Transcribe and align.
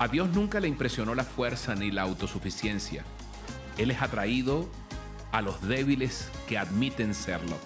A 0.00 0.08
Dios 0.08 0.28
nunca 0.30 0.58
le 0.58 0.66
impresionó 0.66 1.14
la 1.14 1.22
fuerza 1.22 1.76
ni 1.76 1.92
la 1.92 2.02
autosuficiencia. 2.02 3.04
Él 3.78 3.92
es 3.92 4.02
atraído 4.02 4.68
a 5.30 5.40
los 5.40 5.62
débiles 5.62 6.30
que 6.48 6.58
admiten 6.58 7.14
serlo. 7.14 7.56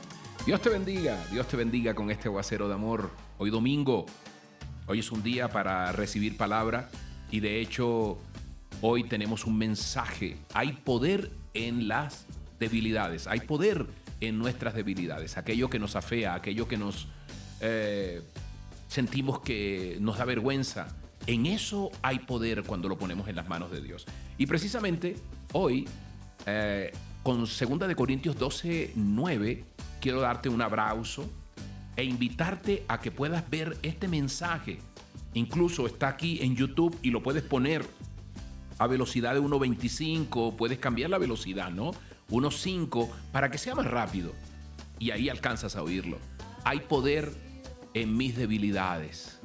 Dios 0.44 0.60
te 0.60 0.68
bendiga, 0.68 1.18
Dios 1.32 1.48
te 1.48 1.56
bendiga 1.56 1.94
con 1.94 2.10
este 2.10 2.28
aguacero 2.28 2.68
de 2.68 2.74
amor. 2.74 3.10
Hoy 3.38 3.48
domingo, 3.50 4.04
hoy 4.86 5.00
es 5.00 5.10
un 5.10 5.22
día 5.22 5.48
para 5.48 5.90
recibir 5.92 6.36
palabra 6.36 6.90
y 7.30 7.40
de 7.40 7.60
hecho 7.60 8.18
hoy 8.82 9.04
tenemos 9.04 9.46
un 9.46 9.56
mensaje. 9.56 10.36
Hay 10.52 10.72
poder 10.72 11.30
en 11.54 11.88
las 11.88 12.26
debilidades, 12.60 13.26
hay 13.26 13.40
poder 13.40 13.86
en 14.20 14.38
nuestras 14.38 14.74
debilidades, 14.74 15.38
aquello 15.38 15.70
que 15.70 15.78
nos 15.78 15.96
afea, 15.96 16.34
aquello 16.34 16.68
que 16.68 16.76
nos 16.76 17.08
eh, 17.62 18.22
sentimos 18.86 19.40
que 19.40 19.96
nos 20.00 20.18
da 20.18 20.26
vergüenza. 20.26 20.88
En 21.28 21.44
eso 21.44 21.90
hay 22.00 22.20
poder 22.20 22.62
cuando 22.62 22.88
lo 22.88 22.96
ponemos 22.96 23.28
en 23.28 23.36
las 23.36 23.46
manos 23.50 23.70
de 23.70 23.82
Dios. 23.82 24.06
Y 24.38 24.46
precisamente 24.46 25.14
hoy, 25.52 25.86
eh, 26.46 26.90
con 27.22 27.40
2 27.40 27.58
de 27.86 27.94
Corintios 27.94 28.34
12, 28.38 28.92
9, 28.94 29.64
quiero 30.00 30.22
darte 30.22 30.48
un 30.48 30.62
abrazo 30.62 31.30
e 31.96 32.04
invitarte 32.04 32.82
a 32.88 32.98
que 32.98 33.10
puedas 33.10 33.48
ver 33.50 33.76
este 33.82 34.08
mensaje. 34.08 34.78
Incluso 35.34 35.86
está 35.86 36.08
aquí 36.08 36.38
en 36.40 36.56
YouTube 36.56 36.98
y 37.02 37.10
lo 37.10 37.22
puedes 37.22 37.42
poner 37.42 37.84
a 38.78 38.86
velocidad 38.86 39.34
de 39.34 39.42
1.25, 39.42 40.56
puedes 40.56 40.78
cambiar 40.78 41.10
la 41.10 41.18
velocidad, 41.18 41.70
¿no? 41.70 41.90
1.5 42.30 43.06
para 43.32 43.50
que 43.50 43.58
sea 43.58 43.74
más 43.74 43.86
rápido. 43.86 44.32
Y 44.98 45.10
ahí 45.10 45.28
alcanzas 45.28 45.76
a 45.76 45.82
oírlo. 45.82 46.16
Hay 46.64 46.80
poder 46.80 47.30
en 47.92 48.16
mis 48.16 48.34
debilidades. 48.34 49.38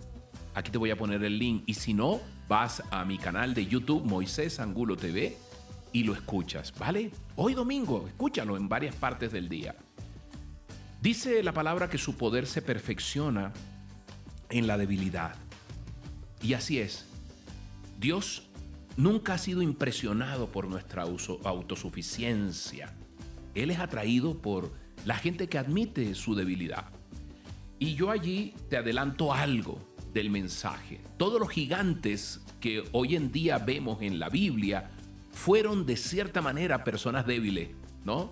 Aquí 0.55 0.71
te 0.71 0.77
voy 0.77 0.91
a 0.91 0.97
poner 0.97 1.23
el 1.23 1.39
link. 1.39 1.63
Y 1.65 1.73
si 1.73 1.93
no, 1.93 2.21
vas 2.47 2.83
a 2.91 3.03
mi 3.05 3.17
canal 3.17 3.53
de 3.53 3.65
YouTube, 3.65 4.05
Moisés 4.05 4.59
Angulo 4.59 4.95
TV, 4.95 5.37
y 5.91 6.03
lo 6.03 6.13
escuchas, 6.13 6.73
¿vale? 6.77 7.11
Hoy 7.35 7.53
domingo, 7.53 8.07
escúchalo 8.07 8.57
en 8.57 8.69
varias 8.69 8.95
partes 8.95 9.31
del 9.31 9.49
día. 9.49 9.75
Dice 11.01 11.43
la 11.43 11.53
palabra 11.53 11.89
que 11.89 11.97
su 11.97 12.15
poder 12.15 12.45
se 12.47 12.61
perfecciona 12.61 13.51
en 14.49 14.67
la 14.67 14.77
debilidad. 14.77 15.35
Y 16.41 16.53
así 16.53 16.79
es. 16.79 17.05
Dios 17.99 18.49
nunca 18.95 19.33
ha 19.33 19.37
sido 19.37 19.61
impresionado 19.61 20.51
por 20.51 20.67
nuestra 20.67 21.03
autosuficiencia. 21.03 22.93
Él 23.55 23.71
es 23.71 23.79
atraído 23.79 24.41
por 24.41 24.71
la 25.05 25.15
gente 25.15 25.47
que 25.47 25.57
admite 25.57 26.15
su 26.15 26.35
debilidad. 26.35 26.85
Y 27.79 27.95
yo 27.95 28.11
allí 28.11 28.53
te 28.69 28.77
adelanto 28.77 29.33
algo 29.33 29.92
del 30.13 30.29
mensaje. 30.29 30.99
Todos 31.17 31.39
los 31.39 31.49
gigantes 31.49 32.41
que 32.59 32.83
hoy 32.91 33.15
en 33.15 33.31
día 33.31 33.57
vemos 33.57 34.01
en 34.01 34.19
la 34.19 34.29
Biblia 34.29 34.91
fueron 35.31 35.85
de 35.85 35.97
cierta 35.97 36.41
manera 36.41 36.83
personas 36.83 37.25
débiles, 37.25 37.69
¿no? 38.05 38.31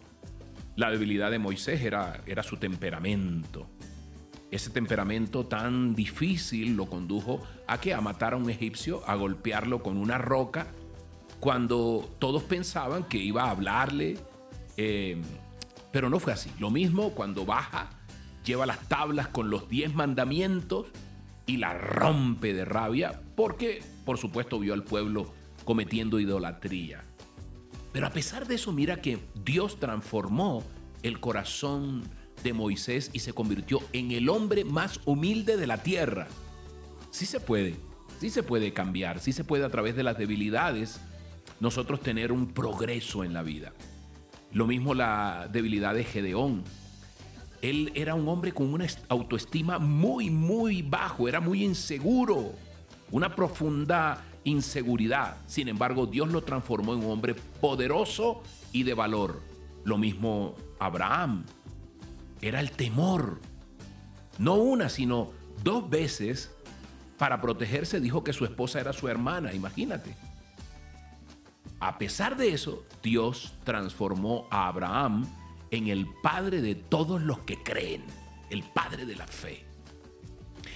La 0.76 0.90
debilidad 0.90 1.32
de 1.32 1.40
Moisés 1.40 1.82
era, 1.82 2.22
era 2.26 2.44
su 2.44 2.58
temperamento. 2.58 3.68
Ese 4.52 4.70
temperamento 4.70 5.46
tan 5.46 5.96
difícil 5.96 6.76
lo 6.76 6.88
condujo 6.88 7.42
a 7.68 7.80
que 7.80 7.94
a 7.94 8.02
matar 8.02 8.34
a 8.34 8.38
un 8.38 8.50
egipcio, 8.50 9.02
a 9.08 9.16
golpearlo 9.16 9.82
con 9.82 9.98
una 9.98 10.18
roca, 10.18 10.68
cuando 11.40 12.10
todos 12.20 12.44
pensaban 12.44 13.04
que 13.04 13.18
iba 13.18 13.44
a 13.46 13.50
hablarle, 13.52 14.18
eh, 14.78 15.20
pero 15.92 16.10
no 16.10 16.20
fue 16.20 16.34
así. 16.34 16.52
Lo 16.60 16.70
mismo 16.70 17.12
cuando 17.12 17.46
baja, 17.46 17.90
lleva 18.46 18.66
las 18.66 18.88
tablas 18.88 19.28
con 19.28 19.50
los 19.50 19.68
diez 19.68 19.94
mandamientos 19.94 20.88
y 21.46 21.58
la 21.58 21.74
rompe 21.74 22.54
de 22.54 22.66
rabia, 22.66 23.22
porque 23.36 23.84
por 24.06 24.18
supuesto 24.18 24.60
vio 24.60 24.74
al 24.74 24.84
pueblo 24.84 25.34
cometiendo 25.66 26.20
idolatría. 26.20 27.04
Pero 27.92 28.08
a 28.08 28.12
pesar 28.12 28.48
de 28.48 28.56
eso, 28.56 28.72
mira 28.72 29.02
que 29.02 29.20
Dios 29.44 29.80
transformó 29.80 30.64
el 31.04 31.20
corazón 31.20 32.04
de 32.44 32.54
Moisés 32.54 33.10
y 33.14 33.20
se 33.20 33.34
convirtió 33.34 33.80
en 33.94 34.12
el 34.12 34.30
hombre 34.30 34.64
más 34.64 35.00
humilde 35.06 35.58
de 35.58 35.68
la 35.68 35.84
tierra. 35.84 36.28
Sí 37.12 37.26
se 37.26 37.40
puede, 37.40 37.76
sí 38.20 38.30
se 38.30 38.44
puede 38.44 38.74
cambiar, 38.74 39.20
sí 39.20 39.34
se 39.34 39.44
puede 39.44 39.66
a 39.66 39.70
través 39.70 39.96
de 39.96 40.04
las 40.04 40.18
debilidades 40.18 41.02
nosotros 41.60 42.02
tener 42.02 42.32
un 42.32 42.48
progreso 42.48 43.24
en 43.24 43.34
la 43.34 43.44
vida. 43.44 43.74
Lo 44.54 44.68
mismo 44.68 44.94
la 44.94 45.48
debilidad 45.52 45.94
de 45.94 46.04
Gedeón. 46.04 46.64
Él 47.62 47.92
era 47.96 48.16
un 48.16 48.28
hombre 48.28 48.54
con 48.54 48.74
una 48.74 48.88
autoestima 49.08 49.78
muy, 49.78 50.30
muy 50.30 50.82
bajo, 50.82 51.28
era 51.28 51.40
muy 51.40 51.64
inseguro, 51.64 52.54
una 53.12 53.36
profunda 53.36 54.24
inseguridad. 54.44 55.38
Sin 55.46 55.68
embargo, 55.68 56.08
Dios 56.08 56.30
lo 56.30 56.44
transformó 56.44 56.94
en 56.94 57.04
un 57.04 57.12
hombre 57.12 57.36
poderoso 57.36 58.42
y 58.72 58.84
de 58.84 58.94
valor. 58.94 59.42
Lo 59.84 59.98
mismo 59.98 60.56
Abraham 60.80 61.46
era 62.42 62.60
el 62.60 62.72
temor. 62.72 63.40
No 64.40 64.56
una, 64.56 64.90
sino 64.90 65.30
dos 65.64 65.90
veces 65.90 66.52
para 67.18 67.40
protegerse 67.40 68.00
dijo 68.00 68.24
que 68.24 68.34
su 68.34 68.46
esposa 68.46 68.80
era 68.80 68.94
su 68.94 69.08
hermana, 69.08 69.54
imagínate. 69.54 70.16
A 71.80 72.00
pesar 72.00 72.38
de 72.38 72.54
eso, 72.54 72.84
Dios 73.04 73.54
transformó 73.64 74.48
a 74.50 74.68
Abraham 74.68 75.28
en 75.72 75.88
el 75.88 76.08
padre 76.22 76.62
de 76.62 76.76
todos 76.76 77.22
los 77.22 77.40
que 77.40 77.64
creen, 77.64 78.04
el 78.50 78.64
padre 78.64 79.06
de 79.06 79.16
la 79.16 79.26
fe. 79.26 79.66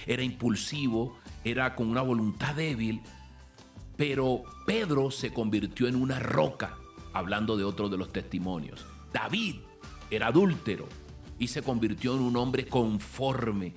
Era 0.06 0.22
impulsivo, 0.22 1.18
era 1.44 1.74
con 1.74 1.88
una 1.88 2.02
voluntad 2.02 2.54
débil, 2.54 3.02
pero 3.96 4.42
Pedro 4.66 5.10
se 5.10 5.32
convirtió 5.32 5.86
en 5.86 5.96
una 5.96 6.18
roca, 6.18 6.76
hablando 7.12 7.56
de 7.56 7.64
otro 7.64 7.88
de 7.88 7.98
los 7.98 8.12
testimonios. 8.12 8.84
David 9.12 9.56
era 10.10 10.28
adúltero, 10.28 10.88
y 11.38 11.48
se 11.48 11.62
convirtió 11.62 12.14
en 12.14 12.22
un 12.22 12.36
hombre 12.36 12.66
conforme 12.66 13.74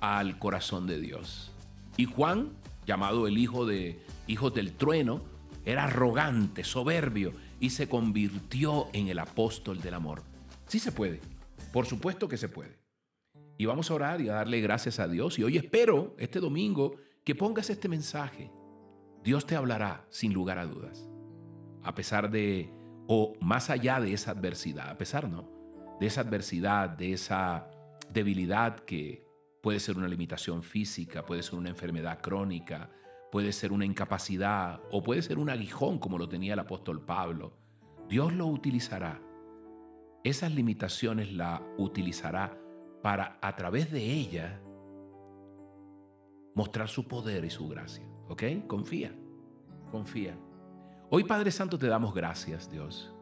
al 0.00 0.38
corazón 0.38 0.86
de 0.86 1.00
Dios. 1.00 1.50
Y 1.96 2.06
Juan, 2.06 2.50
llamado 2.86 3.26
el 3.26 3.38
hijo 3.38 3.66
de 3.66 4.02
hijos 4.26 4.54
del 4.54 4.72
trueno, 4.72 5.22
era 5.64 5.84
arrogante, 5.84 6.64
soberbio 6.64 7.32
y 7.60 7.70
se 7.70 7.88
convirtió 7.88 8.88
en 8.92 9.08
el 9.08 9.18
apóstol 9.18 9.80
del 9.80 9.94
amor. 9.94 10.22
Sí 10.74 10.80
se 10.80 10.90
puede, 10.90 11.20
por 11.72 11.86
supuesto 11.86 12.26
que 12.26 12.36
se 12.36 12.48
puede. 12.48 12.76
Y 13.56 13.64
vamos 13.64 13.88
a 13.88 13.94
orar 13.94 14.20
y 14.20 14.28
a 14.28 14.34
darle 14.34 14.60
gracias 14.60 14.98
a 14.98 15.06
Dios. 15.06 15.38
Y 15.38 15.44
hoy 15.44 15.56
espero, 15.56 16.16
este 16.18 16.40
domingo, 16.40 16.96
que 17.22 17.36
pongas 17.36 17.70
este 17.70 17.88
mensaje. 17.88 18.50
Dios 19.22 19.46
te 19.46 19.54
hablará 19.54 20.04
sin 20.10 20.34
lugar 20.34 20.58
a 20.58 20.66
dudas. 20.66 21.08
A 21.84 21.94
pesar 21.94 22.28
de, 22.28 22.72
o 23.06 23.34
más 23.40 23.70
allá 23.70 24.00
de 24.00 24.14
esa 24.14 24.32
adversidad, 24.32 24.88
a 24.90 24.98
pesar 24.98 25.28
no, 25.28 25.48
de 26.00 26.08
esa 26.08 26.22
adversidad, 26.22 26.90
de 26.90 27.12
esa 27.12 27.70
debilidad 28.12 28.80
que 28.80 29.24
puede 29.62 29.78
ser 29.78 29.96
una 29.96 30.08
limitación 30.08 30.64
física, 30.64 31.24
puede 31.24 31.44
ser 31.44 31.54
una 31.54 31.68
enfermedad 31.68 32.20
crónica, 32.20 32.90
puede 33.30 33.52
ser 33.52 33.70
una 33.70 33.84
incapacidad 33.84 34.80
o 34.90 35.04
puede 35.04 35.22
ser 35.22 35.38
un 35.38 35.50
aguijón 35.50 36.00
como 36.00 36.18
lo 36.18 36.28
tenía 36.28 36.54
el 36.54 36.58
apóstol 36.58 37.04
Pablo. 37.04 37.56
Dios 38.08 38.32
lo 38.32 38.48
utilizará. 38.48 39.20
Esas 40.24 40.54
limitaciones 40.54 41.30
la 41.34 41.62
utilizará 41.76 42.58
para 43.02 43.38
a 43.42 43.54
través 43.56 43.92
de 43.92 44.02
ella 44.02 44.58
mostrar 46.54 46.88
su 46.88 47.06
poder 47.06 47.44
y 47.44 47.50
su 47.50 47.68
gracia. 47.68 48.06
¿Ok? 48.28 48.42
Confía, 48.66 49.14
confía. 49.90 50.34
Hoy 51.10 51.24
Padre 51.24 51.50
Santo 51.50 51.78
te 51.78 51.88
damos 51.88 52.14
gracias, 52.14 52.70
Dios. 52.70 53.14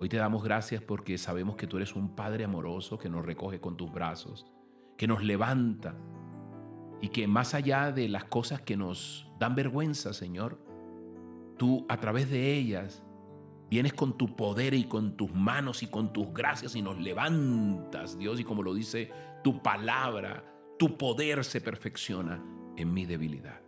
Hoy 0.00 0.08
te 0.08 0.16
damos 0.16 0.42
gracias 0.42 0.82
porque 0.82 1.18
sabemos 1.18 1.56
que 1.56 1.66
tú 1.66 1.76
eres 1.76 1.94
un 1.94 2.16
Padre 2.16 2.44
amoroso 2.44 2.98
que 2.98 3.10
nos 3.10 3.26
recoge 3.26 3.60
con 3.60 3.76
tus 3.76 3.92
brazos, 3.92 4.46
que 4.96 5.06
nos 5.06 5.22
levanta 5.22 5.94
y 7.02 7.10
que 7.10 7.26
más 7.28 7.52
allá 7.52 7.92
de 7.92 8.08
las 8.08 8.24
cosas 8.24 8.62
que 8.62 8.78
nos 8.78 9.30
dan 9.38 9.54
vergüenza, 9.54 10.14
Señor, 10.14 10.58
tú 11.58 11.84
a 11.90 11.98
través 11.98 12.30
de 12.30 12.54
ellas 12.54 13.02
vienes 13.68 13.94
con 13.94 14.16
tu 14.16 14.36
poder 14.36 14.74
y 14.74 14.84
con 14.84 15.16
tus 15.16 15.32
manos 15.32 15.82
y 15.82 15.88
con 15.88 16.12
tus 16.12 16.32
gracias 16.32 16.76
y 16.76 16.82
nos 16.82 16.98
levantas, 16.98 18.18
Dios, 18.18 18.40
y 18.40 18.44
como 18.44 18.62
lo 18.62 18.74
dice 18.74 19.10
tu 19.42 19.62
palabra, 19.62 20.44
tu 20.78 20.96
poder 20.96 21.44
se 21.44 21.60
perfecciona 21.60 22.42
en 22.76 22.92
mi 22.92 23.06
debilidad. 23.06 23.60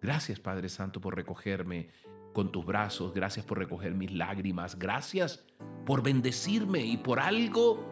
Gracias, 0.00 0.38
Padre 0.38 0.68
Santo, 0.68 1.00
por 1.00 1.16
recogerme 1.16 1.88
con 2.32 2.52
tus 2.52 2.66
brazos, 2.66 3.14
gracias 3.14 3.46
por 3.46 3.58
recoger 3.58 3.94
mis 3.94 4.12
lágrimas, 4.12 4.78
gracias 4.78 5.44
por 5.86 6.02
bendecirme 6.02 6.80
y 6.80 6.98
por 6.98 7.18
algo 7.18 7.82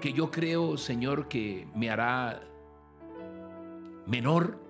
que 0.00 0.12
yo 0.12 0.30
creo, 0.30 0.76
Señor, 0.76 1.26
que 1.26 1.66
me 1.74 1.88
hará 1.88 2.40
menor, 4.06 4.60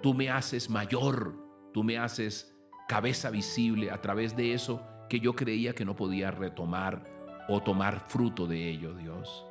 tú 0.00 0.14
me 0.14 0.30
haces 0.30 0.70
mayor, 0.70 1.34
tú 1.72 1.82
me 1.82 1.98
haces 1.98 2.51
cabeza 2.92 3.30
visible 3.30 3.90
a 3.90 4.00
través 4.02 4.36
de 4.36 4.52
eso 4.52 4.82
que 5.08 5.18
yo 5.18 5.34
creía 5.34 5.74
que 5.74 5.84
no 5.84 5.96
podía 5.96 6.30
retomar 6.30 7.04
o 7.48 7.62
tomar 7.62 8.00
fruto 8.00 8.46
de 8.46 8.68
ello, 8.68 8.94
Dios. 8.94 9.46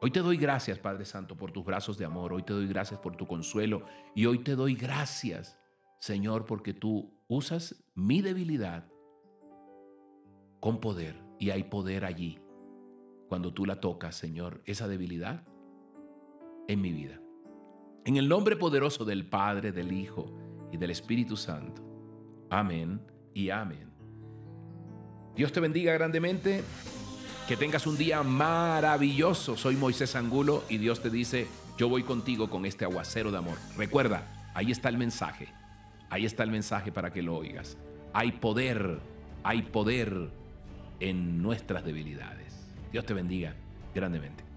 Hoy 0.00 0.10
te 0.12 0.20
doy 0.20 0.36
gracias, 0.36 0.78
Padre 0.78 1.04
Santo, 1.04 1.36
por 1.36 1.50
tus 1.50 1.64
brazos 1.64 1.98
de 1.98 2.04
amor. 2.04 2.32
Hoy 2.32 2.44
te 2.44 2.52
doy 2.52 2.68
gracias 2.68 3.00
por 3.00 3.16
tu 3.16 3.26
consuelo. 3.26 3.84
Y 4.14 4.26
hoy 4.26 4.38
te 4.38 4.54
doy 4.54 4.74
gracias 4.74 5.58
Señor, 6.02 6.46
porque 6.46 6.74
tú 6.74 7.14
usas 7.28 7.84
mi 7.94 8.22
debilidad 8.22 8.88
con 10.58 10.80
poder 10.80 11.14
y 11.38 11.50
hay 11.50 11.62
poder 11.62 12.04
allí. 12.04 12.40
Cuando 13.28 13.54
tú 13.54 13.66
la 13.66 13.80
tocas, 13.80 14.16
Señor, 14.16 14.62
esa 14.66 14.88
debilidad 14.88 15.46
en 16.66 16.80
mi 16.80 16.92
vida. 16.92 17.20
En 18.04 18.16
el 18.16 18.28
nombre 18.28 18.56
poderoso 18.56 19.04
del 19.04 19.28
Padre, 19.28 19.70
del 19.70 19.92
Hijo 19.92 20.26
y 20.72 20.76
del 20.76 20.90
Espíritu 20.90 21.36
Santo. 21.36 21.91
Amén 22.52 23.00
y 23.32 23.48
amén. 23.48 23.90
Dios 25.34 25.52
te 25.52 25.60
bendiga 25.60 25.94
grandemente. 25.94 26.62
Que 27.48 27.56
tengas 27.56 27.86
un 27.86 27.96
día 27.96 28.22
maravilloso. 28.22 29.56
Soy 29.56 29.74
Moisés 29.74 30.14
Angulo 30.16 30.62
y 30.68 30.76
Dios 30.76 31.00
te 31.00 31.08
dice, 31.08 31.46
yo 31.78 31.88
voy 31.88 32.02
contigo 32.02 32.50
con 32.50 32.66
este 32.66 32.84
aguacero 32.84 33.30
de 33.30 33.38
amor. 33.38 33.56
Recuerda, 33.78 34.50
ahí 34.54 34.70
está 34.70 34.90
el 34.90 34.98
mensaje. 34.98 35.48
Ahí 36.10 36.26
está 36.26 36.42
el 36.42 36.50
mensaje 36.50 36.92
para 36.92 37.10
que 37.10 37.22
lo 37.22 37.36
oigas. 37.36 37.78
Hay 38.12 38.32
poder, 38.32 39.00
hay 39.42 39.62
poder 39.62 40.28
en 41.00 41.40
nuestras 41.40 41.82
debilidades. 41.86 42.54
Dios 42.92 43.06
te 43.06 43.14
bendiga 43.14 43.54
grandemente. 43.94 44.51